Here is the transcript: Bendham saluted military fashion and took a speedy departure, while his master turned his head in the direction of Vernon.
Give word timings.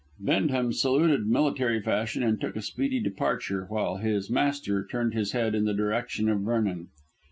Bendham 0.19 0.73
saluted 0.73 1.27
military 1.27 1.79
fashion 1.79 2.23
and 2.23 2.41
took 2.41 2.55
a 2.55 2.63
speedy 2.63 2.99
departure, 2.99 3.67
while 3.69 3.97
his 3.97 4.31
master 4.31 4.83
turned 4.83 5.13
his 5.13 5.33
head 5.33 5.53
in 5.53 5.65
the 5.65 5.75
direction 5.75 6.27
of 6.27 6.39
Vernon. 6.41 6.87